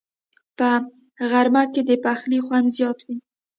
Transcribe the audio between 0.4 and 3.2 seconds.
په غرمه کې د پخلي خوند زیات وي